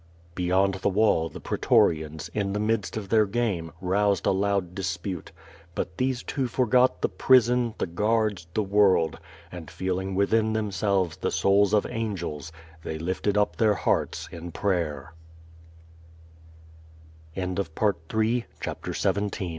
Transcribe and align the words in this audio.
Beyond 0.33 0.73
the 0.81 0.89
wall, 0.89 1.29
the 1.29 1.39
pretorians, 1.39 2.27
in 2.33 2.53
the 2.53 2.59
midst 2.59 2.97
of 2.97 3.09
their 3.09 3.27
game, 3.27 3.71
roused 3.79 4.25
a 4.25 4.31
loud 4.31 4.73
disjmte; 4.73 5.27
but 5.75 5.97
these 5.97 6.23
two 6.23 6.47
forgot 6.47 7.03
the 7.03 7.07
prison, 7.07 7.75
the 7.77 7.85
guards, 7.85 8.47
the 8.55 8.63
world, 8.63 9.19
and 9.51 9.69
feeling 9.69 10.15
within 10.15 10.53
themselves 10.53 11.17
the 11.17 11.29
souls 11.29 11.71
of 11.71 11.85
angels, 11.87 12.51
they 12.81 12.97
lifted 12.97 13.37
up 13.37 13.57
their 13.57 13.75
hearts 13.75 14.27
in 14.31 14.51
pray 14.51 15.01